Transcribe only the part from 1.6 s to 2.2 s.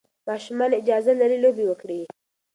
وکړي.